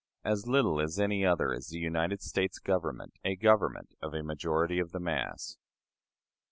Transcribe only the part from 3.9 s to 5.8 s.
of a majority of the mass.